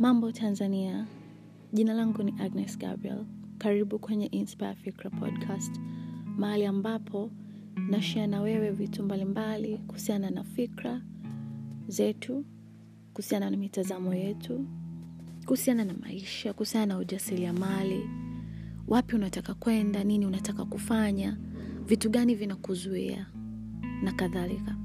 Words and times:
Mambo 0.00 0.32
Tanzania, 0.32 1.06
jina 1.72 1.92
langu 1.94 2.22
ni 2.22 2.34
Agnes 2.40 2.78
Gabriel. 2.78 3.24
Karibu 3.58 3.98
kwenye 3.98 4.26
Inspire 4.26 4.74
Fikra 4.74 5.10
podcast, 5.10 5.80
mahali 6.36 6.66
ambapo 6.66 7.30
nashia 7.90 8.26
na 8.26 8.40
wewe 8.40 8.70
vitu 8.70 9.02
mbalimbali 9.02 9.78
kuhusiana 9.78 10.30
na 10.30 10.44
fikra 10.44 11.02
zetu, 11.88 12.44
kuhusiana 13.14 13.50
na 13.50 13.56
mitazamo 13.56 14.14
yetu, 14.14 14.66
kuhusiana 15.44 15.84
na 15.84 15.94
maisha, 15.94 16.52
kuhusiana 16.52 16.86
na 16.86 16.98
ujasiriamali, 16.98 18.10
wapi 18.88 19.16
unataka 19.16 19.54
kwenda, 19.54 20.04
nini 20.04 20.26
unataka 20.26 20.64
kufanya, 20.64 21.38
vitu 21.86 22.10
gani 22.10 22.34
vinakuzuia 22.34 23.26
na 24.02 24.12
kadhalika. 24.12 24.76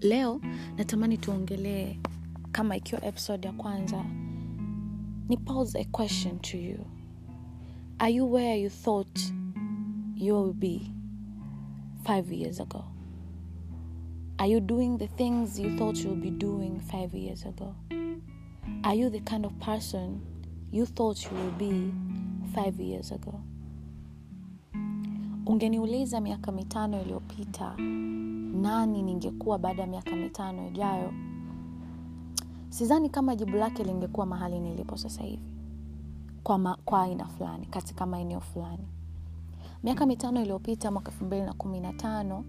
Leo 0.00 0.40
natamani 0.76 1.18
tuongelee 1.18 1.96
kama 2.54 2.76
ikiwa 2.76 3.04
episode 3.04 3.46
ya 3.48 3.52
kwanza 3.52 4.04
ni 5.28 5.36
pose 5.36 5.78
a 5.80 5.84
question 5.84 6.38
to 6.38 6.58
you. 6.58 6.78
Are 7.98 8.14
you 8.14 8.32
where 8.32 8.60
you 8.62 8.70
thought 8.70 9.20
you 10.16 10.34
will 10.34 10.52
be 10.52 10.90
five 12.04 12.32
years 12.32 12.60
ago? 12.60 12.84
Are 14.38 14.50
you 14.52 14.60
doing 14.60 14.98
the 14.98 15.06
things 15.08 15.58
you 15.58 15.76
thought 15.76 15.98
you'll 16.04 16.20
be 16.20 16.30
doing 16.30 16.80
five 16.80 17.14
years 17.18 17.44
ago? 17.46 17.74
Are 18.84 18.94
you 18.98 19.10
the 19.10 19.20
kind 19.20 19.44
of 19.44 19.52
person 19.58 20.20
you 20.70 20.86
thought 20.86 21.24
you 21.24 21.36
will 21.36 21.52
be 21.58 21.92
five 22.54 22.80
years 22.80 23.12
ago? 23.12 23.40
Ungeniuliza 25.46 26.20
miaka 26.20 26.52
mitano 26.52 27.02
iliyopita 27.02 27.74
nani 28.60 29.02
ningekuwa 29.02 29.58
baada 29.58 29.82
ya 29.82 29.88
miaka 29.88 30.16
mitano 30.16 30.68
ijayo 30.68 31.12
sidhani 32.74 33.10
kama 33.10 33.36
jibu 33.36 33.56
lake 33.56 33.84
lingekuwa 33.84 34.26
mahali 34.26 34.60
nilipo 34.60 34.96
sasa 34.96 35.22
hivi. 35.22 35.42
Kwa, 36.42 36.58
ma, 36.58 36.76
kwa 36.84 37.02
aina 37.02 37.24
fulani 37.26 37.66
katika 37.66 38.06
maeneo 38.06 38.40
fulani. 38.40 38.88
Miaka 39.82 40.06
mitano 40.06 40.40
iliyopita 40.42 40.90
mwaka 40.90 41.10
elfu 41.12 41.24
mbili 41.24 41.42
na 41.42 41.52
kumi 41.52 41.80
na 41.80 41.92
tano 41.92 42.44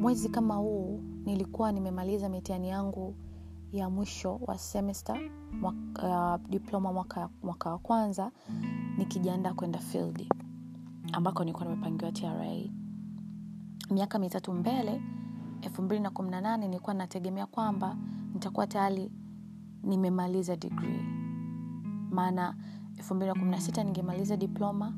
mwezi 0.00 0.28
kama 0.28 0.54
huu 0.54 1.00
nilikuwa 1.24 1.72
nimemaliza 1.72 2.28
mitihani 2.28 2.68
yangu 2.68 3.14
ya 3.72 3.90
mwisho 3.90 4.40
wa 4.46 4.58
semester 4.58 5.30
mwaka, 5.60 6.38
uh, 6.44 6.50
diploma 6.50 6.92
mwaka, 6.92 7.28
mwaka 7.42 7.70
wa 7.70 7.78
kwanza 7.78 8.30
nikijiandaa 8.98 9.52
kwenda 9.54 9.78
field 9.78 10.34
ambako 11.12 11.44
nilikuwa 11.44 11.68
nimepangiwa 11.68 12.12
tra 12.12 12.46
miaka 13.90 14.18
mitatu 14.18 14.52
mbele 14.52 15.02
elfu 15.60 15.82
mbili 15.82 16.00
na 16.00 16.10
kumi 16.10 16.30
na 16.30 16.40
nane 16.40 16.68
nilikuwa 16.68 16.94
nategemea 16.94 17.46
kwamba 17.46 17.96
nitakuwa 18.42 18.66
tayari 18.66 19.10
nimemaliza 19.82 20.56
degree. 20.56 21.02
Maana 22.10 22.54
elfu 22.96 23.14
mbili 23.14 23.28
na 23.28 23.34
kumi 23.34 23.50
na 23.50 23.60
sita 23.60 23.84
ningemaliza 23.84 24.36
diploma 24.36 24.94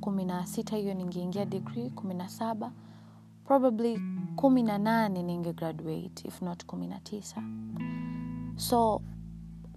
kumi 0.00 0.24
na 0.24 0.46
sita 0.46 0.76
hiyo 0.76 0.94
ningeingia 0.94 1.44
degree 1.44 1.90
kumi 1.90 2.14
na 2.14 2.28
saba 2.28 2.72
probably 3.44 4.00
kumi 4.36 4.62
na 4.62 4.78
nane 4.78 5.22
ninge 5.22 5.52
graduate 5.52 6.28
if 6.28 6.42
not 6.42 6.66
kumi 6.66 6.86
na 6.86 7.00
tisa. 7.00 7.42
So 8.56 9.02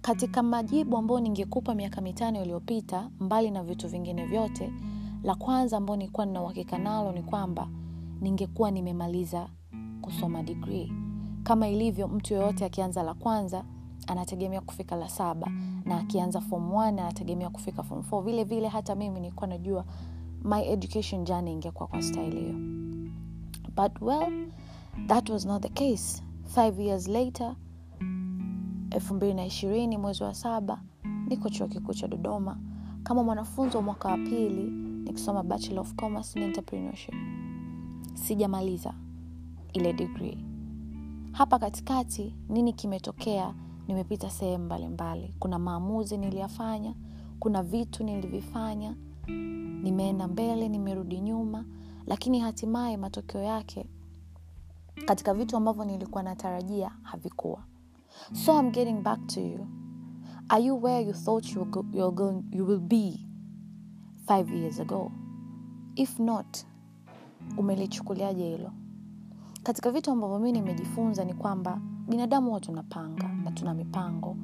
katika 0.02 0.42
majibu 0.42 0.96
ambayo 0.96 1.20
ningekupa 1.20 1.74
miaka 1.74 2.00
mitano 2.00 2.42
iliyopita 2.42 3.10
mbali 3.20 3.50
na 3.50 3.62
vitu 3.62 3.88
vingine 3.88 4.26
vyote 4.26 4.72
la 5.22 5.34
kwanza 5.34 5.76
ambao 5.76 5.96
nilikuwa 5.96 6.26
nina 6.26 6.42
uhakika 6.42 6.78
nalo 6.78 7.12
ni 7.12 7.22
kwamba 7.22 7.68
ningekuwa 8.20 8.70
nimemaliza 8.70 9.48
kusoma 10.00 10.42
degree 10.42 10.92
kama 11.48 11.68
ilivyo 11.68 12.08
mtu 12.08 12.34
yoyote 12.34 12.64
akianza 12.64 13.02
la 13.02 13.14
kwanza 13.14 13.64
anategemea 14.06 14.60
kufika 14.60 14.96
la 14.96 15.08
saba. 15.08 15.50
Na 15.84 15.98
akianza 15.98 16.40
form 16.40 16.70
1 16.72 16.86
anategemea 16.88 17.50
kufika 17.50 17.82
form 17.82 18.00
4 18.10 18.22
vile 18.22 18.44
vile 18.44 18.68
hata 18.68 18.94
mimi 18.94 19.20
nilikuwa 19.20 19.46
najua 19.46 19.84
my 20.44 20.68
education 20.72 21.24
journey 21.24 21.52
ingekuwa 21.52 21.88
kwa 21.88 22.02
style 22.02 22.38
hiyo. 22.40 22.54
But 23.76 24.02
well 24.02 24.48
that 25.06 25.28
was 25.30 25.46
not 25.46 25.62
the 25.62 25.68
case. 25.68 26.22
Five 26.44 26.80
years 26.80 27.08
later 27.08 27.56
elfu 28.90 29.14
mbili 29.14 29.34
na 29.34 29.46
ishirini 29.46 29.96
mwezi 29.98 30.22
wa 30.22 30.34
saba 30.34 30.80
niko 31.28 31.48
chuo 31.48 31.68
kikuu 31.68 31.94
cha 31.94 32.08
dodoma. 32.08 32.58
Kama 33.02 33.22
mwanafunzi 33.24 33.76
wa 33.76 33.82
mwaka 33.82 34.08
wa 34.08 34.16
pili 34.16 34.62
nikisoma 35.04 35.42
bachelor 35.42 35.80
of 35.80 35.94
commerce 35.94 36.38
in 36.38 36.44
entrepreneurship. 36.44 37.14
Sijamaliza 38.14 38.94
ile 39.72 39.92
degree 39.92 40.47
hapa 41.32 41.58
katikati 41.58 42.34
nini 42.48 42.72
kimetokea? 42.72 43.54
Nimepita 43.88 44.30
sehemu 44.30 44.64
mbalimbali. 44.64 45.34
Kuna 45.38 45.58
maamuzi 45.58 46.16
niliyafanya 46.16 46.94
kuna 47.40 47.62
vitu 47.62 48.04
nilivifanya 48.04 48.94
nimeenda 49.82 50.28
mbele 50.28 50.68
nimerudi 50.68 51.20
nyuma. 51.20 51.64
Lakini 52.06 52.40
hatimaye 52.40 52.96
matokeo 52.96 53.42
yake 53.42 53.86
katika 55.06 55.34
vitu 55.34 55.56
ambavyo 55.56 55.84
nilikuwa 55.84 56.22
natarajia 56.22 56.90
havikuwa. 57.02 57.64
So 58.32 58.60
I'm 58.60 58.70
getting 58.70 59.00
back 59.02 59.26
to 59.26 59.40
you. 59.40 59.66
Are 60.48 60.64
you 60.64 60.82
where 60.84 61.06
you 61.06 61.12
thought 61.12 61.56
you, 61.56 61.66
you're 61.92 62.14
going, 62.16 62.42
you 62.50 62.66
will 62.66 62.80
be 62.80 63.26
five 64.26 64.50
years 64.56 64.80
ago? 64.80 65.12
If 65.94 66.18
not 66.18 66.58
umelichukuliaje 67.58 68.44
hilo 68.48 68.72
katika 69.68 69.90
vitu 69.90 70.10
ambavyo 70.10 70.38
mi 70.38 70.52
nimejifunza 70.52 71.24
ni 71.24 71.34
kwamba 71.34 71.80
binadamu 72.08 72.46
huwa 72.46 72.60
tunapanga 72.60 73.28
na 73.44 73.50
tuna 73.50 73.74
mipango 73.74 74.36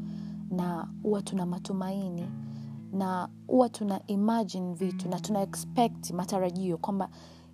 na 0.50 0.88
huwa 1.02 1.22
tuna 1.22 1.46
matumaini 1.46 2.28
na 2.92 3.28
huwa 3.46 3.68
tuna 3.68 4.00
imagine 4.06 4.74
vitu 4.74 5.08
na 5.08 5.20
tuna 5.20 5.42
expect 5.42 6.10
matarajio 6.10 6.78
kwamba 6.78 7.08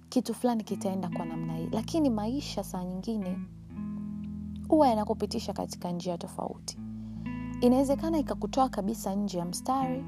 kitu 0.08 0.34
fulani 0.34 0.64
kitaenda 0.64 1.08
kwa 1.08 1.24
namna 1.26 1.56
hii. 1.56 1.68
Lakini 1.72 2.10
maisha 2.10 2.64
saa 2.64 2.84
nyingine 2.84 3.38
huwa 4.68 4.88
yanakupitisha 4.88 5.52
katika 5.52 5.90
njia 5.90 6.18
tofauti. 6.18 6.78
Inawezekana 7.60 8.18
ikakutoa 8.18 8.68
kabisa 8.68 9.14
nje 9.14 9.38
ya 9.38 9.44
mstari 9.44 10.04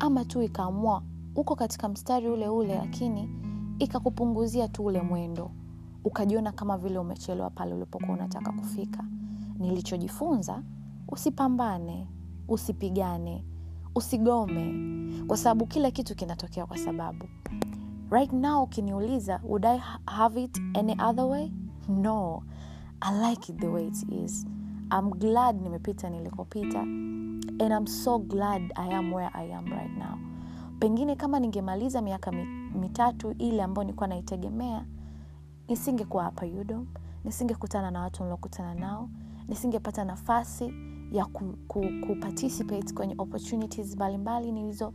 ama 0.00 0.24
tu 0.24 0.42
ikaamua 0.42 1.02
uko 1.36 1.54
katika 1.56 1.88
mstari 1.88 2.28
ule 2.28 2.48
ule 2.48 2.74
lakini 2.74 3.30
ikakupunguzia 3.78 4.68
tu 4.68 4.84
ule 4.84 5.02
mwendo 5.02 5.50
ukajiona 6.06 6.52
kama 6.52 6.78
vile 6.78 6.98
umechelewa 6.98 7.50
pale 7.50 7.74
ulipokuwa 7.74 8.12
unataka 8.12 8.52
kufika. 8.52 9.04
Nilichojifunza 9.58 10.62
usipambane 11.08 12.08
usipigane 12.48 13.44
usigome. 13.94 14.74
Kwa 15.26 15.36
sababu 15.36 15.66
kila 15.66 15.90
kitu 15.90 16.14
kinatokea 16.14 16.66
kwa 16.66 16.78
sababu. 16.78 17.24
Right 18.10 18.32
now 18.32 18.62
ukiniuliza 18.62 19.40
would 19.44 19.66
i 19.66 19.80
have 20.06 20.42
it 20.44 20.60
any 20.74 20.92
other 21.08 21.24
way? 21.24 21.50
No. 21.88 22.42
I 23.00 23.30
like 23.30 23.52
it 23.52 23.58
the 23.58 23.68
way 23.68 23.86
it 23.86 24.06
is. 24.24 24.46
I'm 24.98 25.10
glad 25.10 25.60
nimepita 25.62 26.10
nilikopita 26.10 26.80
and 26.80 27.72
i'm 27.72 27.86
so 27.86 28.18
glad 28.18 28.62
i 28.74 28.94
am 28.94 29.12
where 29.12 29.30
i 29.34 29.54
am 29.54 29.66
right 29.66 29.96
now. 29.98 30.18
Pengine 30.78 31.16
kama 31.16 31.40
ningemaliza 31.40 32.02
miaka 32.02 32.32
mitatu 32.80 33.30
ile 33.38 33.62
ambayo 33.62 33.84
nilikuwa 33.84 34.08
naitegemea 34.08 34.84
nisingekuwa 35.68 36.24
hapa 36.24 36.46
udom 36.46 36.86
nisingekutana 37.24 37.90
na 37.90 38.00
watu 38.00 38.22
niliokutana 38.22 38.74
nao 38.74 39.10
nisingepata 39.48 40.04
nafasi 40.04 40.72
ya 41.12 41.24
ku, 41.24 41.44
ku, 41.68 41.84
ku 42.06 42.16
participate 42.20 42.94
kwenye 42.94 43.14
opportunities 43.18 43.94
mbalimbali 43.94 44.52
nilizo 44.52 44.92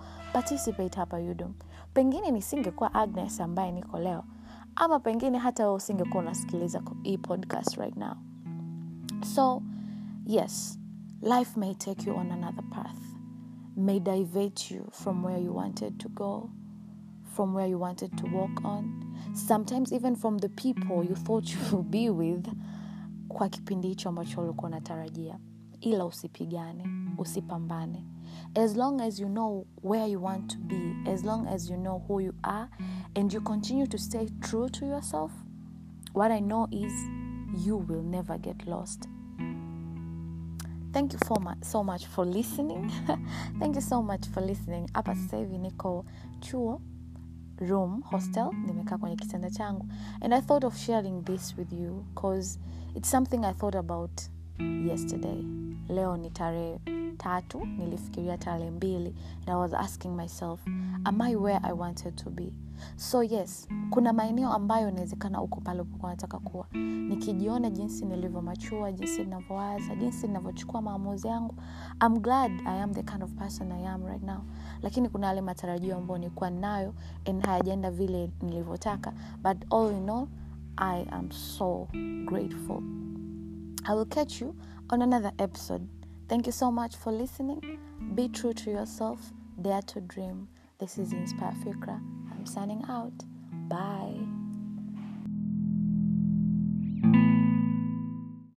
hapa 0.95 1.17
udom 1.17 1.53
pengine 1.93 2.31
nisingekuwa 2.31 2.93
agnes 2.93 3.41
ambaye 3.41 3.71
niko 3.71 3.99
leo 3.99 4.23
ama 4.75 4.99
pengine 4.99 5.37
hata 5.37 5.67
we 5.69 5.75
usingekuwa 5.75 6.23
unasikiliza 6.23 6.81
hii 7.03 7.17
podcast 7.17 7.77
right 7.77 7.97
now. 7.97 8.13
So 9.35 9.61
yes 10.25 10.79
life 11.21 11.59
may 11.59 11.73
take 11.75 12.09
you 12.09 12.17
on 12.17 12.31
another 12.31 12.63
path. 12.69 12.97
May 13.77 13.99
divert 13.99 14.71
you 14.71 14.87
from 14.91 15.25
where 15.25 15.43
you 15.43 15.55
wanted 15.55 15.97
to 15.97 16.09
go 16.09 16.49
from 17.23 17.55
where 17.55 17.71
you 17.71 17.81
wanted 17.81 18.15
to 18.15 18.37
walk 18.37 18.65
on 18.65 19.10
sometimes 19.33 19.91
even 19.93 20.15
from 20.15 20.39
the 20.39 20.49
people 20.49 21.03
you 21.09 21.15
thought 21.15 21.49
you 21.49 21.59
would 21.71 21.89
be 21.89 22.09
with 22.09 22.47
kwa 23.27 23.49
kipindi 23.49 23.87
hicho 23.87 24.09
ambacho 24.09 24.41
ulikuwa 24.41 24.67
unatarajia 24.67 25.39
ila 25.81 26.05
usipigane 26.05 26.83
usipambane. 27.17 28.05
As 28.55 28.75
long 28.75 29.01
as 29.01 29.19
you 29.19 29.27
know 29.27 29.65
where 29.83 30.11
you 30.11 30.23
want 30.23 30.47
to 30.47 30.57
be 30.59 31.11
as 31.11 31.23
long 31.23 31.47
as 31.47 31.69
you 31.69 31.77
know 31.77 31.97
who 32.09 32.21
you 32.21 32.33
are 32.43 32.67
and 33.15 33.33
you 33.33 33.41
continue 33.41 33.87
to 33.87 33.97
stay 33.97 34.25
true 34.39 34.69
to 34.69 34.85
yourself 34.85 35.31
what 36.13 36.31
i 36.31 36.41
know 36.41 36.67
is 36.71 36.93
you 37.65 37.77
will 37.77 38.03
never 38.03 38.37
get 38.37 38.67
lost. 38.67 39.07
Thank 40.93 41.13
you 41.13 41.19
so 41.25 41.35
much, 41.41 41.57
so 41.63 41.83
much 41.83 42.05
for 42.07 42.25
listening. 42.25 42.91
Thank 43.59 43.75
you 43.75 43.81
so 43.81 44.01
much 44.01 44.27
for 44.33 44.41
listening. 44.41 44.87
Hapa 44.93 45.15
sasa 45.15 45.37
hivi 45.37 45.57
niko 45.57 46.05
chuo 46.39 46.81
room 47.61 48.01
hostel 48.01 48.49
nimekaa 48.65 48.97
kwenye 48.97 49.15
kitanda 49.15 49.49
changu. 49.49 49.85
And 50.21 50.33
i 50.33 50.41
thought 50.41 50.63
of 50.63 50.77
sharing 50.77 51.21
this 51.23 51.57
with 51.57 51.73
you 51.73 52.05
because 52.15 52.59
it's 52.95 53.11
something 53.11 53.45
i 53.45 53.53
thought 53.53 53.75
about 53.75 54.21
yesterday. 54.87 55.43
Leo 55.89 56.17
ni 56.17 56.29
tarehe 56.29 56.79
tatu 57.17 57.65
nilifikiria 57.65 58.37
tarehe 58.37 58.71
mbili 58.71 59.15
and 59.39 59.49
i 59.49 59.55
was 59.55 59.73
asking 59.73 60.09
myself 60.15 60.59
am 61.03 61.21
i 61.21 61.35
where 61.35 61.59
i 61.63 61.73
wanted 61.73 62.15
to 62.15 62.29
be 62.29 62.53
so 62.95 63.23
yes 63.23 63.67
kuna 63.89 64.13
maeneo 64.13 64.53
ambayo 64.53 64.89
inawezekana 64.89 65.41
uko 65.41 65.61
pale 65.61 65.81
upokuwa 65.81 66.11
nataka 66.11 66.39
kuwa. 66.39 66.67
Nikijiona 67.09 67.69
jinsi 67.69 68.05
nilivyomachua 68.05 68.91
jinsi 68.91 69.23
ninavyowaza 69.23 69.95
jinsi 69.95 70.27
ninavyochukua 70.27 70.81
maamuzi 70.81 71.27
yangu 71.27 71.55
I'm 72.05 72.19
glad 72.19 72.51
i 72.65 72.81
am 72.81 72.93
the 72.93 73.03
kind 73.03 73.23
of 73.23 73.31
person 73.33 73.71
i 73.71 73.87
am 73.87 74.05
right 74.05 74.23
now. 74.23 74.39
Lakini 74.81 75.09
kuna 75.09 75.27
yale 75.27 75.41
matarajio 75.41 75.97
ambayo 75.97 76.17
nilikuwa 76.17 76.49
nayo 76.49 76.93
and 77.29 77.45
hayajaenda 77.45 77.91
vile 77.91 78.31
nilivyotaka. 78.41 79.13
But 79.43 79.73
all 79.73 79.91
in 79.97 80.09
all 80.09 80.27
i 80.77 81.05
am 81.11 81.31
so 81.31 81.87
grateful. 82.25 82.81
I 83.83 83.95
will 83.95 84.05
catch 84.05 84.41
you 84.41 84.55
on 84.89 85.01
another 85.01 85.31
episode. 85.37 85.83
Thank 86.27 86.47
you 86.47 86.53
so 86.53 86.71
much 86.71 86.95
for 86.97 87.13
listening. 87.13 87.61
Be 88.15 88.29
true 88.29 88.53
to 88.53 88.71
yourself. 88.71 89.19
Dare 89.61 89.81
to 89.81 90.01
dream. 90.01 90.47
This 90.79 90.97
is 90.97 91.13
inspire 91.13 91.53
fikra 91.63 92.01
i'm 92.41 92.47
signing 92.47 92.83
out. 92.89 93.13
Bye 93.69 94.30